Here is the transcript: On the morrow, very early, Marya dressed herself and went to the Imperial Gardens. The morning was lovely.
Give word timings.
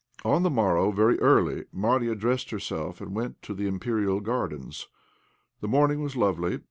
On 0.25 0.41
the 0.41 0.49
morrow, 0.49 0.89
very 0.91 1.19
early, 1.19 1.65
Marya 1.71 2.15
dressed 2.15 2.49
herself 2.49 3.01
and 3.01 3.13
went 3.13 3.39
to 3.43 3.53
the 3.53 3.67
Imperial 3.67 4.19
Gardens. 4.19 4.87
The 5.59 5.67
morning 5.67 6.01
was 6.01 6.15
lovely. 6.15 6.59